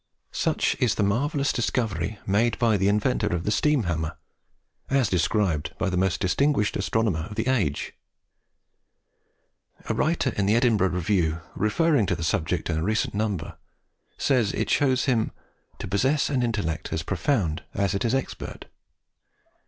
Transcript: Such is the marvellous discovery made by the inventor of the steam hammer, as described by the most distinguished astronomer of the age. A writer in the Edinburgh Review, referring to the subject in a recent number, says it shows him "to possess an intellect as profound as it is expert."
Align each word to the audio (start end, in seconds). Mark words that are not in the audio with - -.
Such 0.33 0.75
is 0.79 0.95
the 0.95 1.03
marvellous 1.03 1.53
discovery 1.53 2.17
made 2.25 2.57
by 2.57 2.75
the 2.75 2.87
inventor 2.87 3.27
of 3.27 3.43
the 3.43 3.51
steam 3.51 3.83
hammer, 3.83 4.17
as 4.89 5.09
described 5.09 5.75
by 5.77 5.91
the 5.91 5.95
most 5.95 6.19
distinguished 6.19 6.75
astronomer 6.75 7.27
of 7.29 7.35
the 7.35 7.45
age. 7.47 7.93
A 9.87 9.93
writer 9.93 10.31
in 10.35 10.47
the 10.47 10.55
Edinburgh 10.55 10.89
Review, 10.89 11.41
referring 11.53 12.07
to 12.07 12.15
the 12.15 12.23
subject 12.23 12.67
in 12.67 12.79
a 12.79 12.83
recent 12.83 13.13
number, 13.13 13.59
says 14.17 14.53
it 14.53 14.71
shows 14.71 15.05
him 15.05 15.33
"to 15.77 15.87
possess 15.87 16.31
an 16.31 16.41
intellect 16.41 16.91
as 16.91 17.03
profound 17.03 17.61
as 17.75 17.93
it 17.93 18.03
is 18.03 18.15
expert." 18.15 18.65